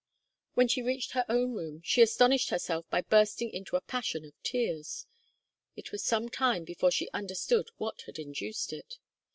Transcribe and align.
When 0.55 0.67
she 0.67 0.81
reached 0.81 1.11
her 1.11 1.27
own 1.29 1.53
room 1.53 1.81
she 1.83 2.01
astonished 2.01 2.49
herself 2.49 2.89
by 2.89 3.01
bursting 3.03 3.51
into 3.51 3.75
a 3.75 3.81
passion 3.81 4.25
of 4.25 4.33
tears. 4.41 5.05
It 5.75 5.91
was 5.91 6.03
some 6.03 6.27
time 6.27 6.63
before 6.63 6.89
she 6.89 7.11
understood 7.11 7.69
what 7.77 8.01
had 8.07 8.17
induced 8.17 8.73
it. 8.73 8.97